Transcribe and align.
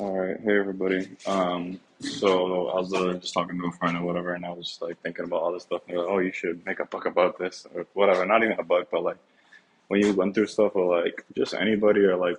All 0.00 0.16
right, 0.16 0.38
hey 0.40 0.56
everybody. 0.56 1.08
Um, 1.26 1.80
so 1.98 2.68
I 2.68 2.76
was 2.76 2.90
literally 2.90 3.18
just 3.18 3.34
talking 3.34 3.58
to 3.58 3.66
a 3.66 3.72
friend 3.72 3.96
or 3.96 4.04
whatever, 4.04 4.34
and 4.34 4.46
I 4.46 4.50
was 4.50 4.68
just 4.68 4.80
like 4.80 5.00
thinking 5.02 5.24
about 5.24 5.42
all 5.42 5.52
this 5.52 5.64
stuff. 5.64 5.82
And 5.88 5.98
like, 5.98 6.06
oh, 6.08 6.18
you 6.20 6.30
should 6.30 6.64
make 6.64 6.78
a 6.78 6.84
book 6.84 7.06
about 7.06 7.36
this 7.36 7.66
or 7.74 7.84
whatever. 7.94 8.24
Not 8.24 8.44
even 8.44 8.60
a 8.60 8.62
book, 8.62 8.88
but 8.92 9.02
like 9.02 9.16
when 9.88 10.00
you 10.00 10.12
went 10.14 10.36
through 10.36 10.46
stuff 10.46 10.76
or 10.76 11.02
like 11.02 11.24
just 11.36 11.52
anybody 11.52 12.02
or 12.02 12.16
like 12.16 12.36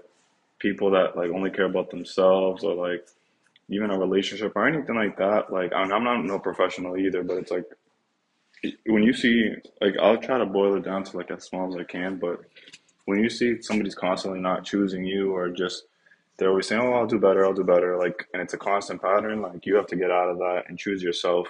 people 0.59 0.91
that 0.91 1.17
like 1.17 1.31
only 1.31 1.49
care 1.49 1.65
about 1.65 1.89
themselves 1.91 2.63
or 2.63 2.75
like 2.75 3.05
even 3.67 3.91
a 3.91 3.99
relationship 3.99 4.53
or 4.55 4.65
anything 4.65 4.95
like 4.95 5.17
that. 5.17 5.51
Like 5.51 5.73
I'm 5.73 5.91
I'm 5.91 6.05
not 6.05 6.23
no 6.23 6.39
professional 6.39 6.97
either, 6.97 7.23
but 7.23 7.39
it's 7.39 7.51
like 7.51 7.65
when 8.85 9.03
you 9.03 9.11
see 9.11 9.53
like 9.81 9.95
I'll 10.01 10.15
try 10.17 10.37
to 10.37 10.45
boil 10.45 10.77
it 10.77 10.85
down 10.85 11.03
to 11.03 11.17
like 11.17 11.29
as 11.29 11.43
small 11.43 11.67
as 11.67 11.75
I 11.75 11.83
can, 11.83 12.19
but 12.19 12.39
when 13.03 13.19
you 13.19 13.29
see 13.29 13.61
somebody's 13.61 13.95
constantly 13.95 14.39
not 14.39 14.63
choosing 14.63 15.03
you 15.03 15.35
or 15.35 15.49
just 15.49 15.83
they're 16.39 16.49
always 16.49 16.67
saying, 16.67 16.81
"Oh, 16.81 16.93
I'll 16.93 17.05
do 17.07 17.19
better, 17.19 17.45
I'll 17.45 17.53
do 17.53 17.63
better," 17.63 17.97
like, 17.97 18.27
and 18.33 18.41
it's 18.41 18.53
a 18.53 18.57
constant 18.57 19.01
pattern. 19.01 19.41
Like, 19.41 19.65
you 19.65 19.75
have 19.75 19.87
to 19.87 19.95
get 19.95 20.09
out 20.09 20.29
of 20.29 20.37
that 20.39 20.63
and 20.67 20.79
choose 20.79 21.03
yourself. 21.03 21.47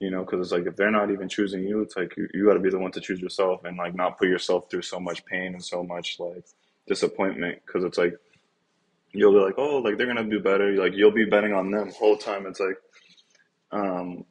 You 0.00 0.10
know, 0.10 0.24
because 0.24 0.40
it's 0.40 0.52
like 0.52 0.66
if 0.66 0.76
they're 0.76 0.90
not 0.90 1.10
even 1.10 1.28
choosing 1.28 1.62
you, 1.62 1.80
it's 1.80 1.96
like 1.96 2.14
you, 2.18 2.28
you 2.34 2.44
got 2.44 2.54
to 2.54 2.60
be 2.60 2.68
the 2.68 2.78
one 2.78 2.92
to 2.92 3.00
choose 3.00 3.20
yourself 3.20 3.64
and 3.64 3.78
like 3.78 3.94
not 3.94 4.18
put 4.18 4.28
yourself 4.28 4.68
through 4.70 4.82
so 4.82 5.00
much 5.00 5.24
pain 5.24 5.54
and 5.54 5.64
so 5.64 5.82
much 5.82 6.20
like 6.20 6.44
disappointment. 6.86 7.62
Because 7.64 7.82
it's 7.82 7.96
like 7.96 8.14
you'll 9.12 9.32
be 9.32 9.38
like, 9.38 9.54
oh, 9.56 9.78
like 9.78 9.96
they're 9.96 10.06
gonna 10.06 10.24
do 10.28 10.40
better. 10.40 10.72
Like 10.72 10.92
you'll 10.94 11.12
be 11.12 11.24
betting 11.24 11.54
on 11.54 11.70
them 11.70 11.88
the 11.88 11.94
whole 11.94 12.18
time. 12.18 12.46
It's 12.46 12.60
like 12.60 12.76
um, 13.72 14.24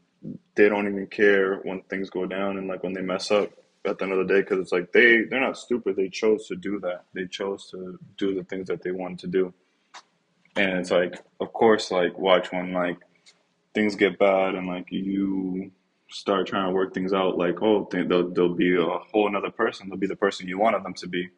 they 0.56 0.70
don't 0.70 0.88
even 0.88 1.08
care 1.08 1.58
when 1.58 1.82
things 1.84 2.10
go 2.10 2.26
down 2.26 2.58
and 2.58 2.68
like 2.68 2.84
when 2.84 2.94
they 2.94 3.02
mess 3.02 3.32
up 3.32 3.52
at 3.86 3.98
the 3.98 4.04
end 4.04 4.14
of 4.14 4.28
the 4.28 4.34
day 4.34 4.42
because 4.42 4.60
it's 4.60 4.72
like 4.72 4.92
they 4.92 5.24
they're 5.24 5.42
not 5.42 5.58
stupid. 5.58 5.96
They 5.96 6.10
chose 6.10 6.48
to 6.48 6.56
do 6.56 6.80
that. 6.82 7.06
They 7.14 7.26
chose 7.26 7.70
to 7.72 8.00
do 8.18 8.36
the 8.36 8.44
things 8.44 8.68
that 8.68 8.84
they 8.84 8.92
wanted 8.92 9.20
to 9.20 9.28
do. 9.28 9.54
And 10.56 10.80
it's 10.80 10.92
like, 10.92 11.16
of 11.40 11.54
course, 11.54 11.92
like 11.92 12.18
watch 12.20 12.52
when 12.52 12.74
like 12.74 12.98
things 13.76 13.96
get 13.96 14.20
bad 14.20 14.56
and 14.56 14.68
like 14.68 14.88
you 14.92 15.72
start 16.12 16.48
trying 16.48 16.68
to 16.68 16.74
work 16.74 16.94
things 16.94 17.14
out. 17.14 17.38
Like, 17.38 17.62
oh, 17.62 17.88
they, 17.92 18.04
they'll 18.04 18.32
they'll 18.32 18.56
be 18.56 18.76
a 18.78 18.86
whole 19.14 19.28
another 19.28 19.52
person. 19.52 19.90
They'll 19.90 20.00
be 20.00 20.08
the 20.08 20.16
person 20.16 20.48
you 20.48 20.60
wanted 20.60 20.84
them 20.84 20.96
to 20.96 21.08
be. 21.08 21.30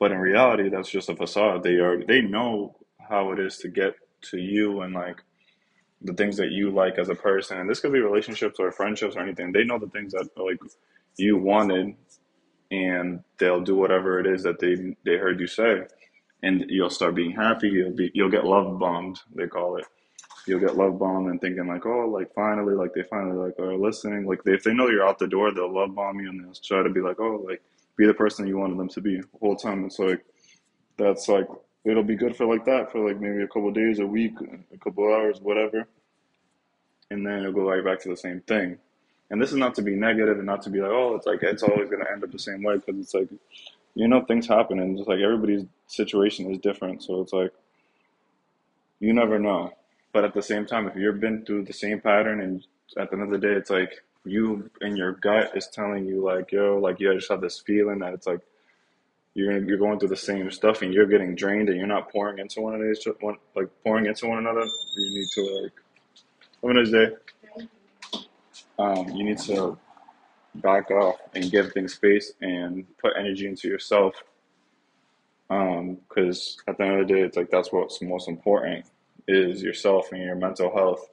But 0.00 0.12
in 0.12 0.18
reality, 0.18 0.70
that's 0.70 0.90
just 0.90 1.08
a 1.10 1.16
facade. 1.16 1.64
They 1.64 1.76
are 1.76 2.04
they 2.04 2.22
know 2.22 2.76
how 3.10 3.32
it 3.32 3.40
is 3.40 3.58
to 3.58 3.68
get 3.68 3.94
to 4.30 4.38
you 4.38 4.82
and 4.82 4.94
like 4.94 5.22
the 6.02 6.14
things 6.14 6.36
that 6.38 6.52
you 6.52 6.70
like 6.70 6.98
as 6.98 7.08
a 7.10 7.14
person. 7.14 7.58
And 7.58 7.70
this 7.70 7.80
could 7.80 7.92
be 7.92 8.00
relationships 8.00 8.58
or 8.60 8.72
friendships 8.72 9.16
or 9.16 9.20
anything. 9.22 9.52
They 9.52 9.64
know 9.64 9.78
the 9.78 9.88
things 9.88 10.12
that 10.12 10.28
like 10.36 10.58
you 11.18 11.38
wanted, 11.38 11.94
and 12.70 13.24
they'll 13.38 13.62
do 13.62 13.76
whatever 13.76 14.20
it 14.20 14.26
is 14.26 14.44
that 14.44 14.60
they 14.60 14.96
they 15.04 15.18
heard 15.18 15.40
you 15.40 15.48
say 15.48 15.82
and 16.44 16.66
you'll 16.68 16.90
start 16.90 17.14
being 17.14 17.32
happy. 17.32 17.68
You'll 17.68 17.96
be 17.96 18.10
you'll 18.14 18.30
get 18.30 18.44
love 18.44 18.78
bombed. 18.78 19.18
They 19.34 19.46
call 19.46 19.76
it. 19.76 19.86
You'll 20.46 20.60
get 20.60 20.76
love 20.76 20.98
bombed 20.98 21.30
and 21.30 21.40
thinking 21.40 21.66
like, 21.66 21.86
oh, 21.86 22.06
like 22.06 22.34
finally, 22.34 22.74
like 22.74 22.92
they 22.94 23.02
finally 23.02 23.36
like 23.36 23.58
are 23.58 23.74
listening. 23.76 24.26
Like 24.26 24.44
they, 24.44 24.52
if 24.52 24.62
they 24.62 24.74
know 24.74 24.88
you're 24.88 25.08
out 25.08 25.18
the 25.18 25.26
door, 25.26 25.52
they'll 25.52 25.74
love 25.74 25.94
bomb 25.94 26.20
you 26.20 26.28
and 26.28 26.44
they'll 26.44 26.52
try 26.52 26.82
to 26.82 26.90
be 26.90 27.00
like, 27.00 27.18
oh, 27.18 27.42
like 27.48 27.62
be 27.96 28.06
the 28.06 28.12
person 28.12 28.46
you 28.46 28.58
wanted 28.58 28.78
them 28.78 28.90
to 28.90 29.00
be 29.00 29.16
the 29.16 29.26
whole 29.40 29.56
time. 29.56 29.86
It's 29.86 29.98
like 29.98 30.22
that's 30.98 31.28
like 31.28 31.48
it'll 31.84 32.02
be 32.02 32.14
good 32.14 32.36
for 32.36 32.44
like 32.44 32.66
that 32.66 32.92
for 32.92 33.08
like 33.08 33.20
maybe 33.20 33.42
a 33.42 33.48
couple 33.48 33.70
days, 33.70 33.98
a 33.98 34.06
week, 34.06 34.34
a 34.72 34.78
couple 34.78 35.10
hours, 35.10 35.40
whatever, 35.40 35.88
and 37.10 37.26
then 37.26 37.38
it'll 37.38 37.52
go 37.52 37.70
right 37.70 37.84
back 37.84 38.00
to 38.00 38.10
the 38.10 38.16
same 38.16 38.42
thing. 38.42 38.76
And 39.30 39.40
this 39.40 39.50
is 39.50 39.56
not 39.56 39.74
to 39.76 39.82
be 39.82 39.96
negative 39.96 40.36
and 40.36 40.46
not 40.46 40.60
to 40.62 40.70
be 40.70 40.80
like, 40.82 40.90
oh, 40.90 41.14
it's 41.16 41.26
like 41.26 41.42
it's 41.42 41.62
always 41.62 41.88
gonna 41.88 42.04
end 42.12 42.22
up 42.22 42.30
the 42.30 42.38
same 42.38 42.62
way 42.62 42.76
because 42.76 43.00
it's 43.00 43.14
like 43.14 43.28
you 43.94 44.08
know 44.08 44.22
things 44.26 44.46
happen 44.46 44.78
and 44.78 44.98
just 44.98 45.08
like 45.08 45.20
everybody's 45.20 45.64
situation 45.86 46.50
is 46.50 46.58
different 46.58 47.02
so 47.02 47.20
it's 47.20 47.32
like 47.32 47.52
you 49.00 49.12
never 49.12 49.38
know 49.38 49.72
but 50.12 50.24
at 50.24 50.34
the 50.34 50.42
same 50.42 50.66
time 50.66 50.88
if 50.88 50.96
you've 50.96 51.20
been 51.20 51.44
through 51.44 51.64
the 51.64 51.72
same 51.72 52.00
pattern 52.00 52.40
and 52.40 52.66
at 52.98 53.10
the 53.10 53.16
end 53.16 53.24
of 53.24 53.30
the 53.30 53.46
day 53.46 53.52
it's 53.52 53.70
like 53.70 54.02
you 54.24 54.70
and 54.80 54.96
your 54.96 55.12
gut 55.12 55.50
is 55.54 55.68
telling 55.68 56.06
you 56.06 56.22
like 56.22 56.50
yo 56.52 56.78
like 56.78 56.98
you 57.00 57.12
just 57.14 57.30
have 57.30 57.40
this 57.40 57.60
feeling 57.60 57.98
that 57.98 58.14
it's 58.14 58.26
like 58.26 58.40
you're 59.34 59.62
you're 59.64 59.78
going 59.78 59.98
through 59.98 60.08
the 60.08 60.16
same 60.16 60.50
stuff 60.50 60.82
and 60.82 60.94
you're 60.94 61.06
getting 61.06 61.34
drained 61.34 61.68
and 61.68 61.76
you're 61.76 61.86
not 61.86 62.10
pouring 62.10 62.38
into 62.38 62.60
one 62.60 62.80
these 62.80 63.06
like 63.54 63.68
pouring 63.82 64.06
into 64.06 64.26
one 64.26 64.38
another 64.38 64.64
you 64.96 65.18
need 65.18 65.28
to 65.34 65.62
like 65.62 65.72
nice 66.74 66.90
day 66.90 67.10
um, 68.78 69.08
you 69.10 69.24
need 69.24 69.38
to 69.38 69.78
back 70.56 70.90
off 70.90 71.16
and 71.34 71.50
give 71.50 71.72
things 71.72 71.94
space 71.94 72.32
and 72.40 72.84
put 72.98 73.12
energy 73.18 73.46
into 73.46 73.68
yourself. 73.68 74.14
Because 75.48 76.56
um, 76.58 76.72
at 76.72 76.78
the 76.78 76.84
end 76.84 77.00
of 77.00 77.08
the 77.08 77.14
day, 77.14 77.20
it's 77.20 77.36
like 77.36 77.50
that's 77.50 77.72
what's 77.72 78.00
most 78.02 78.28
important 78.28 78.86
is 79.26 79.62
yourself 79.62 80.12
and 80.12 80.22
your 80.22 80.36
mental 80.36 80.72
health, 80.74 81.08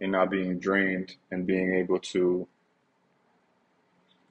and 0.00 0.12
not 0.12 0.30
being 0.30 0.58
drained 0.58 1.14
and 1.30 1.46
being 1.46 1.74
able 1.74 1.98
to 1.98 2.46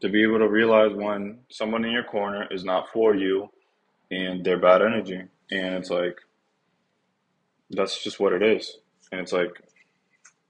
to 0.02 0.10
be 0.10 0.24
able 0.24 0.40
to 0.40 0.48
realize 0.48 0.92
when 0.94 1.38
someone 1.50 1.86
in 1.86 1.92
your 1.92 2.04
corner 2.04 2.48
is 2.50 2.64
not 2.64 2.90
for 2.90 3.16
you 3.16 3.48
and 4.10 4.44
they're 4.44 4.60
bad 4.60 4.82
energy, 4.82 5.22
and 5.52 5.76
it's 5.76 5.90
like 5.90 6.18
that's 7.70 8.04
just 8.04 8.20
what 8.20 8.34
it 8.34 8.44
is, 8.44 8.78
and 9.12 9.22
it's 9.22 9.34
like 9.34 9.62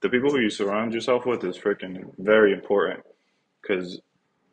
the 0.01 0.09
people 0.09 0.31
who 0.31 0.39
you 0.39 0.49
surround 0.49 0.93
yourself 0.93 1.25
with 1.25 1.43
is 1.43 1.57
freaking 1.57 2.11
very 2.17 2.53
important 2.53 3.03
because 3.61 4.01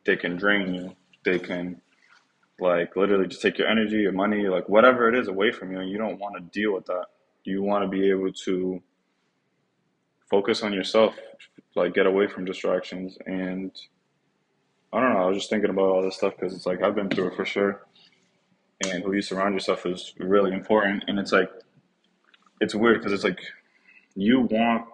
they 0.05 0.15
can 0.15 0.35
drain 0.37 0.73
you. 0.73 0.95
They 1.25 1.39
can 1.39 1.81
like 2.61 2.95
literally 2.95 3.27
just 3.27 3.41
take 3.41 3.57
your 3.57 3.67
energy, 3.67 3.97
your 3.97 4.11
money, 4.11 4.47
like 4.47 4.67
whatever 4.69 5.09
it 5.09 5.15
is 5.17 5.27
away 5.27 5.51
from 5.51 5.71
you, 5.71 5.79
and 5.79 5.89
you 5.89 5.97
don't 5.97 6.19
want 6.19 6.35
to 6.35 6.41
deal 6.59 6.73
with 6.73 6.85
that. 6.85 7.05
You 7.43 7.63
want 7.63 7.83
to 7.83 7.89
be 7.89 8.09
able 8.09 8.31
to 8.45 8.81
focus 10.29 10.61
on 10.63 10.73
yourself, 10.73 11.15
like 11.75 11.93
get 11.93 12.05
away 12.05 12.27
from 12.27 12.45
distractions. 12.45 13.17
And 13.25 13.71
I 14.93 14.99
don't 14.99 15.13
know, 15.13 15.23
I 15.23 15.25
was 15.27 15.37
just 15.37 15.49
thinking 15.49 15.69
about 15.69 15.89
all 15.89 16.01
this 16.03 16.15
stuff 16.15 16.33
because 16.39 16.53
it's 16.53 16.65
like 16.65 16.83
I've 16.83 16.95
been 16.95 17.09
through 17.09 17.29
it 17.29 17.35
for 17.35 17.45
sure. 17.45 17.85
And 18.85 19.03
who 19.03 19.13
you 19.13 19.21
surround 19.21 19.53
yourself 19.53 19.85
is 19.85 20.13
really 20.19 20.53
important. 20.53 21.03
And 21.07 21.19
it's 21.19 21.31
like, 21.31 21.51
it's 22.61 22.75
weird 22.75 22.99
because 22.99 23.11
it's 23.13 23.23
like 23.23 23.41
you 24.15 24.41
want 24.41 24.85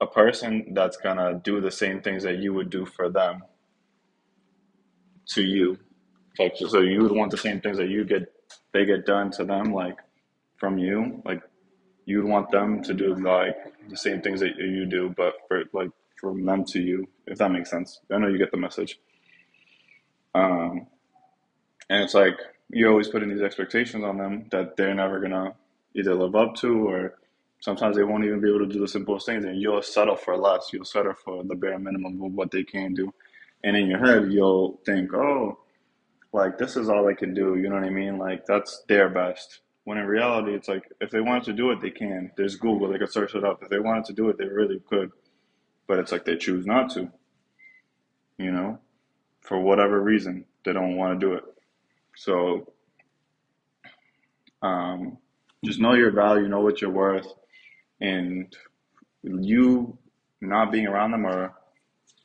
a 0.00 0.06
person 0.06 0.72
that's 0.74 0.96
gonna 0.96 1.40
do 1.42 1.60
the 1.60 1.70
same 1.70 2.00
things 2.00 2.22
that 2.22 2.38
you 2.38 2.52
would 2.52 2.70
do 2.70 2.84
for 2.84 3.08
them 3.08 3.42
to 5.26 5.42
you. 5.42 5.78
Like 6.38 6.56
so 6.56 6.80
you 6.80 7.02
would 7.02 7.12
want 7.12 7.30
the 7.30 7.38
same 7.38 7.60
things 7.60 7.76
that 7.78 7.88
you 7.88 8.04
get 8.04 8.32
they 8.72 8.84
get 8.84 9.06
done 9.06 9.30
to 9.32 9.44
them 9.44 9.72
like 9.72 9.98
from 10.56 10.78
you. 10.78 11.22
Like 11.24 11.42
you 12.06 12.22
would 12.22 12.30
want 12.30 12.50
them 12.50 12.82
to 12.82 12.94
do 12.94 13.14
like 13.14 13.56
the 13.88 13.96
same 13.96 14.20
things 14.20 14.40
that 14.40 14.56
you 14.56 14.86
do, 14.86 15.14
but 15.16 15.34
for 15.48 15.64
like 15.72 15.90
from 16.20 16.44
them 16.44 16.64
to 16.64 16.80
you, 16.80 17.08
if 17.26 17.38
that 17.38 17.50
makes 17.50 17.70
sense. 17.70 18.00
I 18.10 18.18
know 18.18 18.28
you 18.28 18.38
get 18.38 18.50
the 18.50 18.56
message. 18.56 18.98
Um 20.34 20.86
and 21.88 22.02
it's 22.02 22.14
like 22.14 22.38
you're 22.70 22.90
always 22.90 23.08
putting 23.08 23.28
these 23.28 23.42
expectations 23.42 24.04
on 24.04 24.18
them 24.18 24.46
that 24.50 24.76
they're 24.76 24.94
never 24.94 25.20
gonna 25.20 25.54
either 25.94 26.14
live 26.14 26.34
up 26.34 26.54
to 26.56 26.88
or 26.88 27.14
sometimes 27.60 27.96
they 27.96 28.02
won't 28.02 28.24
even 28.24 28.40
be 28.40 28.48
able 28.48 28.66
to 28.66 28.72
do 28.72 28.80
the 28.80 28.88
simplest 28.88 29.26
things 29.26 29.44
and 29.44 29.60
you'll 29.60 29.82
settle 29.82 30.16
for 30.16 30.36
less 30.36 30.70
you'll 30.72 30.84
settle 30.84 31.14
for 31.14 31.44
the 31.44 31.54
bare 31.54 31.78
minimum 31.78 32.22
of 32.22 32.32
what 32.32 32.50
they 32.50 32.62
can 32.64 32.94
do 32.94 33.12
and 33.62 33.76
in 33.76 33.86
your 33.86 34.04
head 34.04 34.32
you'll 34.32 34.80
think 34.84 35.12
oh 35.14 35.58
like 36.34 36.58
this 36.58 36.76
is 36.76 36.88
all 36.88 37.06
they 37.06 37.14
can 37.14 37.32
do 37.32 37.54
you 37.54 37.68
know 37.68 37.76
what 37.76 37.84
i 37.84 37.90
mean? 37.90 38.18
Like 38.18 38.44
that's 38.44 38.82
their 38.88 39.08
best. 39.08 39.60
When 39.84 39.98
in 39.98 40.06
reality 40.06 40.52
it's 40.52 40.68
like 40.68 40.82
if 41.00 41.10
they 41.10 41.20
wanted 41.20 41.44
to 41.44 41.52
do 41.52 41.70
it 41.70 41.80
they 41.80 41.90
can. 41.90 42.32
There's 42.36 42.56
google 42.56 42.88
they 42.88 42.98
could 42.98 43.12
search 43.12 43.34
it 43.36 43.44
up. 43.44 43.62
If 43.62 43.70
they 43.70 43.78
wanted 43.78 44.04
to 44.06 44.12
do 44.12 44.28
it 44.28 44.36
they 44.36 44.46
really 44.46 44.82
could. 44.88 45.12
But 45.86 46.00
it's 46.00 46.10
like 46.10 46.24
they 46.24 46.36
choose 46.36 46.66
not 46.66 46.90
to 46.94 47.08
you 48.36 48.50
know 48.50 48.80
for 49.42 49.60
whatever 49.60 50.00
reason 50.00 50.44
they 50.64 50.72
don't 50.72 50.96
want 50.96 51.18
to 51.18 51.26
do 51.26 51.34
it. 51.34 51.44
So 52.16 52.72
um, 54.60 55.18
just 55.64 55.78
know 55.78 55.94
your 55.94 56.10
value 56.10 56.48
know 56.48 56.60
what 56.60 56.80
you're 56.80 56.90
worth 56.90 57.28
and 58.00 58.52
you 59.22 59.96
not 60.40 60.72
being 60.72 60.88
around 60.88 61.12
them 61.12 61.26
or 61.26 61.54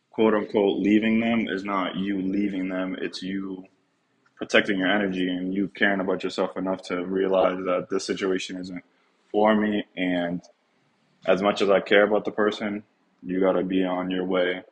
quote 0.09 0.33
unquote 0.33 0.79
leaving 0.79 1.19
them 1.19 1.47
is 1.47 1.63
not 1.63 1.95
you 1.95 2.21
leaving 2.21 2.69
them 2.69 2.95
it's 2.99 3.21
you 3.21 3.63
protecting 4.39 4.79
your 4.79 4.89
energy 4.89 5.29
and 5.29 5.53
you 5.53 5.67
caring 5.67 5.99
about 5.99 6.23
yourself 6.23 6.57
enough 6.57 6.81
to 6.81 7.05
realize 7.05 7.57
that 7.65 7.87
this 7.91 8.05
situation 8.05 8.57
isn't 8.57 8.83
for 9.31 9.55
me 9.55 9.83
and 9.95 10.41
as 11.27 11.41
much 11.41 11.61
as 11.61 11.69
i 11.69 11.79
care 11.79 12.03
about 12.03 12.25
the 12.25 12.31
person 12.31 12.83
you 13.21 13.39
got 13.39 13.53
to 13.53 13.63
be 13.63 13.83
on 13.83 14.09
your 14.09 14.25
way 14.25 14.63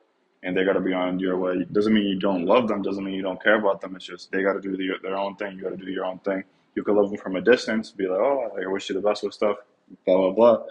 and 0.43 0.55
they 0.55 0.63
got 0.63 0.73
to 0.73 0.79
be 0.79 0.93
on 0.93 1.19
your 1.19 1.37
way 1.37 1.65
doesn't 1.71 1.93
mean 1.93 2.05
you 2.05 2.19
don't 2.19 2.45
love 2.45 2.67
them 2.67 2.81
doesn't 2.81 3.03
mean 3.03 3.13
you 3.13 3.21
don't 3.21 3.43
care 3.43 3.59
about 3.59 3.81
them 3.81 3.95
it's 3.95 4.05
just 4.05 4.31
they 4.31 4.41
got 4.41 4.53
to 4.53 4.61
do 4.61 4.75
the, 4.75 4.89
their 5.03 5.17
own 5.17 5.35
thing 5.35 5.55
you 5.55 5.63
got 5.63 5.77
to 5.77 5.77
do 5.77 5.91
your 5.91 6.05
own 6.05 6.19
thing 6.19 6.43
you 6.75 6.83
could 6.83 6.95
love 6.95 7.09
them 7.09 7.19
from 7.19 7.35
a 7.35 7.41
distance 7.41 7.91
be 7.91 8.07
like 8.07 8.19
oh 8.19 8.49
i 8.61 8.65
wish 8.67 8.89
you 8.89 8.95
the 8.95 9.01
best 9.01 9.23
with 9.23 9.33
stuff 9.33 9.57
blah 10.05 10.17
blah 10.17 10.31
blah 10.31 10.63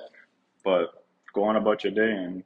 but 0.64 1.04
go 1.37 1.44
on 1.44 1.56
about 1.56 1.84
your 1.84 1.93
day 1.93 2.10
and 2.10 2.43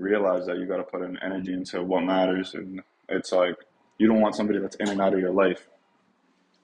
realize 0.00 0.46
that 0.46 0.58
you 0.58 0.66
got 0.66 0.78
to 0.78 0.82
put 0.82 1.02
an 1.02 1.18
energy 1.22 1.52
into 1.52 1.82
what 1.82 2.02
matters. 2.02 2.54
And 2.54 2.82
it's 3.08 3.32
like, 3.32 3.56
you 3.98 4.08
don't 4.08 4.20
want 4.20 4.34
somebody 4.34 4.58
that's 4.58 4.76
in 4.76 4.88
and 4.88 5.00
out 5.00 5.12
of 5.12 5.20
your 5.20 5.32
life. 5.32 5.68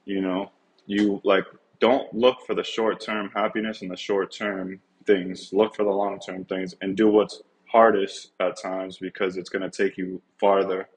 You 0.07 0.23
know, 0.23 0.51
you 0.87 1.21
like 1.25 1.45
don't 1.81 2.13
look 2.15 2.39
for 2.47 2.55
the 2.55 2.65
short 2.65 3.01
term 3.01 3.31
happiness 3.35 3.83
and 3.83 3.91
the 3.91 3.97
short 3.97 4.33
term 4.33 4.81
things. 5.05 5.53
Look 5.53 5.75
for 5.75 5.85
the 5.85 5.91
long 5.91 6.19
term 6.21 6.45
things 6.45 6.75
and 6.81 6.97
do 6.97 7.09
what's 7.09 7.43
hardest 7.67 8.33
at 8.41 8.61
times 8.61 8.99
because 8.99 9.37
it's 9.37 9.51
going 9.51 9.69
to 9.69 9.71
take 9.71 9.99
you 9.99 10.23
farther. 10.39 10.89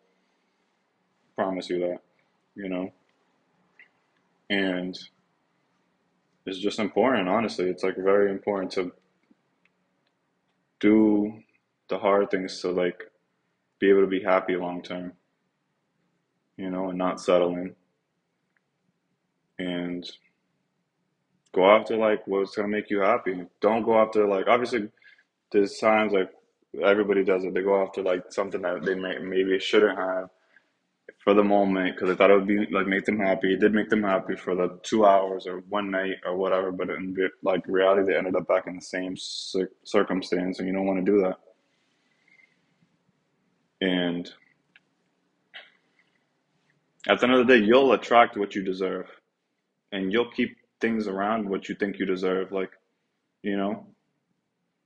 Promise 1.36 1.70
you 1.70 1.80
that, 1.80 2.00
you 2.56 2.70
know? 2.70 2.92
And 4.50 4.98
it's 6.46 6.60
just 6.60 6.80
important, 6.80 7.28
honestly. 7.30 7.66
It's 7.66 7.84
like 7.84 7.96
very 7.98 8.32
important 8.32 8.72
to 8.74 8.92
do 10.80 11.44
the 11.90 11.98
hard 11.98 12.32
things 12.32 12.62
to 12.62 12.72
like 12.72 13.04
be 13.80 13.90
able 13.90 14.02
to 14.02 14.08
be 14.08 14.22
happy 14.22 14.56
long 14.56 14.82
term, 14.82 15.14
you 16.58 16.70
know, 16.70 16.90
and 16.90 16.98
not 16.98 17.20
settling. 17.22 17.76
And 20.00 20.12
go 21.54 21.70
after 21.70 21.98
like 21.98 22.26
what's 22.28 22.56
gonna 22.56 22.68
make 22.68 22.90
you 22.90 23.00
happy. 23.02 23.46
Don't 23.62 23.84
go 23.84 24.00
after 24.00 24.28
like 24.28 24.48
obviously 24.48 24.90
there's 25.52 25.78
times 25.78 26.14
like 26.14 26.32
everybody 26.84 27.24
does 27.24 27.44
it. 27.46 27.54
They 27.54 27.64
go 27.64 27.84
after 27.84 28.04
like 28.04 28.32
something 28.32 28.62
that 28.62 28.84
they 28.86 28.96
may, 28.96 29.20
maybe 29.20 29.60
shouldn't 29.60 29.98
have 29.98 30.30
for 31.24 31.34
the 31.34 31.44
moment 31.44 31.96
because 31.96 32.10
they 32.10 32.16
thought 32.16 32.32
it 32.32 32.36
would 32.36 32.48
be 32.48 32.68
like 32.72 32.88
make 32.88 33.06
them 33.06 33.20
happy. 33.20 33.54
It 33.54 33.60
did 33.60 33.74
make 33.74 33.90
them 33.90 34.04
happy 34.04 34.36
for 34.36 34.56
the 34.56 34.80
two 34.84 35.06
hours 35.06 35.48
or 35.48 35.60
one 35.70 35.92
night 35.92 36.18
or 36.26 36.38
whatever, 36.38 36.72
but 36.72 36.90
in 36.90 37.16
like 37.44 37.64
reality, 37.68 38.12
they 38.12 38.18
ended 38.18 38.36
up 38.36 38.48
back 38.48 38.68
in 38.68 38.76
the 38.76 38.82
same 38.82 39.16
circumstance, 39.84 40.60
and 40.60 40.68
you 40.68 40.74
don't 40.74 40.86
want 40.86 41.06
to 41.06 41.12
do 41.12 41.22
that. 41.22 41.38
And 43.82 44.32
at 47.08 47.20
the 47.20 47.28
end 47.28 47.36
of 47.36 47.48
the 47.48 47.54
day, 47.60 47.66
you'll 47.66 47.94
attract 47.94 48.38
what 48.38 48.56
you 48.56 48.64
deserve, 48.64 49.08
and 49.92 50.12
you'll 50.12 50.32
keep 50.32 50.58
things 50.82 51.08
around 51.08 51.50
what 51.50 51.70
you 51.70 51.76
think 51.76 52.00
you 52.00 52.06
deserve. 52.06 52.52
Like, 52.52 52.72
you 53.42 53.58
know, 53.58 53.88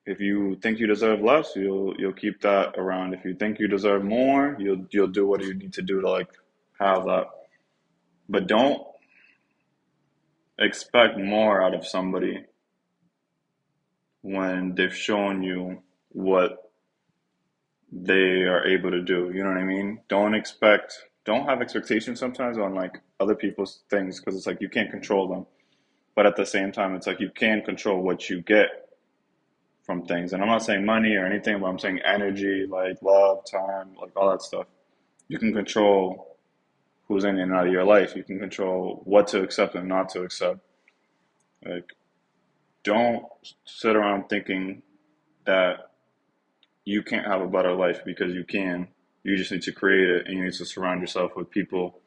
if 0.06 0.20
you 0.20 0.58
think 0.62 0.80
you 0.80 0.88
deserve 0.88 1.22
less, 1.22 1.54
you'll 1.56 1.96
you'll 1.98 2.14
keep 2.14 2.42
that 2.42 2.78
around. 2.78 3.14
If 3.14 3.24
you 3.26 3.36
think 3.36 3.60
you 3.60 3.68
deserve 3.68 4.04
more, 4.04 4.56
you'll 4.60 4.86
you'll 4.92 5.08
do 5.08 5.26
what 5.26 5.42
you 5.42 5.54
need 5.54 5.74
to 5.74 5.82
do 5.82 6.02
to 6.02 6.10
like 6.10 6.30
have 6.80 7.06
that. 7.06 7.28
But 8.28 8.48
don't 8.48 8.82
expect 10.60 11.18
more 11.18 11.62
out 11.62 11.74
of 11.74 11.86
somebody 11.86 12.46
when 14.22 14.76
they've 14.76 14.96
shown 14.96 15.44
you 15.44 15.82
what 16.10 16.72
they 17.92 18.44
are 18.44 18.66
able 18.66 18.92
to 18.92 19.02
do. 19.02 19.32
You 19.34 19.44
know 19.44 19.50
what 19.50 19.58
I 19.58 19.64
mean? 19.64 20.02
Don't 20.08 20.34
expect 20.34 20.98
don't 21.26 21.46
have 21.48 21.62
expectations 21.62 22.20
sometimes 22.20 22.58
on 22.58 22.74
like 22.74 23.00
other 23.20 23.36
people's 23.36 23.84
things 23.90 24.20
because 24.20 24.36
it's 24.36 24.48
like 24.48 24.62
you 24.62 24.70
can't 24.70 24.92
control 24.92 25.28
them. 25.28 25.46
But 26.16 26.26
at 26.26 26.36
the 26.36 26.46
same 26.46 26.72
time, 26.72 26.96
it's 26.96 27.08
like 27.08 27.20
you 27.20 27.32
can 27.32 27.62
control 27.62 28.02
what 28.02 28.30
you 28.30 28.42
get 28.42 28.90
from 29.84 30.06
things. 30.06 30.34
And 30.34 30.42
I'm 30.42 30.50
not 30.50 30.64
saying 30.64 30.86
money 30.86 31.16
or 31.16 31.26
anything, 31.26 31.60
but 31.60 31.68
I'm 31.68 31.80
saying 31.80 32.00
energy, 32.06 32.66
like 32.70 33.02
love, 33.02 33.46
time, 33.50 33.96
like 34.00 34.16
all 34.16 34.32
that 34.32 34.42
stuff. 34.42 34.68
You 35.28 35.40
can 35.40 35.54
control 35.54 36.38
who's 37.08 37.24
in 37.24 37.40
and 37.40 37.54
out 37.54 37.68
of 37.68 37.74
your 37.74 37.84
life. 37.84 38.16
You 38.16 38.24
can 38.24 38.40
control 38.40 39.02
what 39.06 39.28
to 39.30 39.42
accept 39.42 39.76
and 39.76 39.88
not 39.88 40.10
to 40.10 40.22
accept. 40.22 40.60
Like, 41.66 41.92
don't 42.84 43.26
sit 43.66 43.96
around 43.96 44.30
thinking 44.30 44.82
that 45.46 45.92
you 46.86 47.02
can't 47.02 47.26
have 47.26 47.42
a 47.42 47.48
better 47.48 47.74
life 47.74 48.02
because 48.06 48.34
you 48.34 48.44
can. 48.44 48.88
You 49.24 49.38
just 49.38 49.52
need 49.52 49.62
to 49.64 49.72
create 49.72 50.10
it 50.10 50.28
and 50.28 50.38
you 50.38 50.44
need 50.44 50.54
to 50.54 50.66
surround 50.66 51.02
yourself 51.02 51.36
with 51.36 51.50
people 51.50 52.00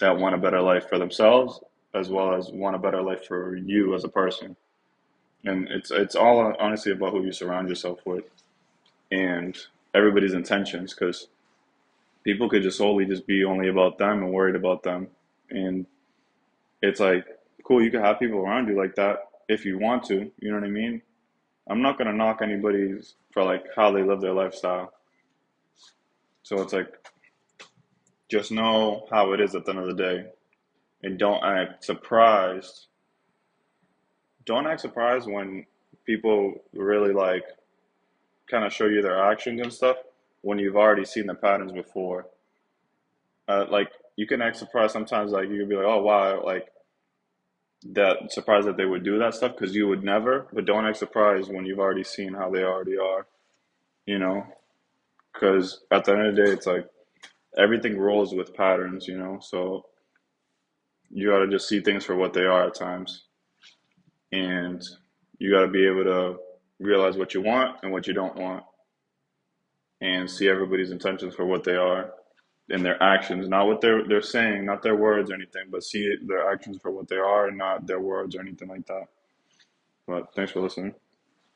that 0.00 0.18
want 0.18 0.34
a 0.34 0.38
better 0.38 0.60
life 0.60 0.88
for 0.88 0.98
themselves 0.98 1.60
as 1.94 2.08
well 2.10 2.34
as 2.34 2.50
want 2.50 2.76
a 2.76 2.78
better 2.78 3.02
life 3.02 3.24
for 3.24 3.56
you 3.56 3.94
as 3.94 4.04
a 4.04 4.08
person. 4.08 4.56
And 5.44 5.68
it's 5.68 5.90
it's 5.90 6.14
all 6.14 6.54
honestly 6.58 6.92
about 6.92 7.12
who 7.12 7.24
you 7.24 7.32
surround 7.32 7.68
yourself 7.68 8.00
with 8.04 8.24
and 9.10 9.56
everybody's 9.94 10.34
intentions 10.34 10.92
because 10.92 11.28
people 12.24 12.48
could 12.48 12.62
just 12.62 12.78
solely 12.78 13.06
just 13.06 13.26
be 13.26 13.44
only 13.44 13.68
about 13.68 13.98
them 13.98 14.22
and 14.22 14.32
worried 14.32 14.56
about 14.56 14.82
them. 14.82 15.08
And 15.50 15.86
it's 16.82 17.00
like 17.00 17.26
cool 17.64 17.82
you 17.82 17.90
can 17.90 18.02
have 18.02 18.18
people 18.18 18.38
around 18.40 18.68
you 18.68 18.76
like 18.76 18.94
that 18.96 19.28
if 19.48 19.64
you 19.64 19.78
want 19.78 20.04
to 20.04 20.30
you 20.38 20.50
know 20.50 20.54
what 20.54 20.64
i 20.64 20.70
mean? 20.70 21.02
I'm 21.70 21.82
not 21.82 21.98
to 21.98 22.12
knock 22.12 22.40
anybody's 22.42 23.14
for 23.30 23.44
like 23.44 23.64
how 23.76 23.90
they 23.90 24.02
live 24.02 24.20
their 24.20 24.32
lifestyle 24.32 24.92
so 26.42 26.60
it's 26.60 26.72
like 26.72 26.92
just 28.28 28.52
know 28.52 29.06
how 29.10 29.32
it 29.32 29.40
is 29.40 29.54
at 29.54 29.64
the 29.64 29.70
end 29.70 29.80
of 29.80 29.86
the 29.86 30.02
day 30.02 30.26
and 31.02 31.18
don't 31.18 31.42
act 31.44 31.84
surprised 31.84 32.88
don't 34.48 34.66
act 34.66 34.80
surprised 34.80 35.30
when 35.30 35.66
people 36.06 36.54
really 36.72 37.12
like 37.12 37.44
kind 38.50 38.64
of 38.64 38.72
show 38.72 38.86
you 38.86 39.02
their 39.02 39.22
actions 39.22 39.60
and 39.60 39.72
stuff 39.72 39.98
when 40.40 40.58
you've 40.58 40.76
already 40.76 41.04
seen 41.04 41.26
the 41.26 41.34
patterns 41.34 41.70
before. 41.70 42.26
Uh, 43.46 43.66
like 43.70 43.90
you 44.16 44.26
can 44.26 44.40
act 44.40 44.56
surprised 44.56 44.94
sometimes. 44.94 45.32
Like 45.32 45.50
you 45.50 45.58
could 45.58 45.68
be 45.68 45.76
like, 45.76 45.84
oh 45.86 46.02
wow, 46.02 46.42
like 46.42 46.68
that 47.90 48.32
surprised 48.32 48.66
that 48.66 48.78
they 48.78 48.86
would 48.86 49.04
do 49.04 49.18
that 49.18 49.34
stuff 49.34 49.52
because 49.52 49.74
you 49.74 49.86
would 49.86 50.02
never. 50.02 50.46
But 50.50 50.64
don't 50.64 50.86
act 50.86 50.96
surprised 50.96 51.52
when 51.52 51.66
you've 51.66 51.78
already 51.78 52.04
seen 52.04 52.32
how 52.32 52.50
they 52.50 52.62
already 52.62 52.96
are. 52.96 53.26
You 54.06 54.18
know, 54.18 54.46
because 55.32 55.84
at 55.90 56.04
the 56.04 56.12
end 56.12 56.26
of 56.26 56.36
the 56.36 56.44
day, 56.44 56.50
it's 56.50 56.66
like 56.66 56.86
everything 57.56 57.98
rolls 57.98 58.34
with 58.34 58.54
patterns. 58.54 59.06
You 59.06 59.18
know, 59.18 59.38
so 59.40 59.86
you 61.10 61.30
got 61.30 61.40
to 61.40 61.48
just 61.48 61.68
see 61.68 61.80
things 61.80 62.04
for 62.04 62.14
what 62.14 62.32
they 62.32 62.44
are 62.44 62.66
at 62.66 62.74
times. 62.74 63.24
And 64.32 64.82
you 65.38 65.52
got 65.52 65.62
to 65.62 65.68
be 65.68 65.86
able 65.86 66.04
to 66.04 66.36
realize 66.78 67.16
what 67.16 67.34
you 67.34 67.40
want 67.40 67.78
and 67.82 67.92
what 67.92 68.06
you 68.06 68.12
don't 68.12 68.36
want. 68.36 68.64
And 70.00 70.30
see 70.30 70.48
everybody's 70.48 70.92
intentions 70.92 71.34
for 71.34 71.44
what 71.44 71.64
they 71.64 71.74
are 71.74 72.12
in 72.68 72.82
their 72.82 73.02
actions. 73.02 73.48
Not 73.48 73.66
what 73.66 73.80
they're 73.80 74.06
they're 74.06 74.22
saying 74.22 74.64
not 74.64 74.82
their 74.82 74.94
words 74.94 75.30
or 75.30 75.34
anything 75.34 75.64
but 75.70 75.82
see 75.82 76.14
their 76.26 76.52
actions 76.52 76.78
for 76.80 76.90
what 76.92 77.08
they 77.08 77.16
are 77.16 77.48
and 77.48 77.58
not 77.58 77.86
their 77.86 77.98
words 77.98 78.36
or 78.36 78.40
anything 78.40 78.68
like 78.68 78.86
that. 78.86 79.06
But 80.06 80.34
thanks 80.34 80.52
for 80.52 80.60
listening 80.60 80.94